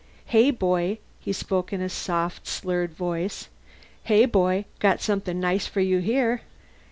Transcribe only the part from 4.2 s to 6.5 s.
boy. Got something nice for you here."